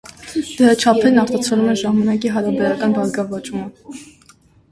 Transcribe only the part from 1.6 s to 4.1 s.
են ժամանակի հարաբերական բարգավաճումը։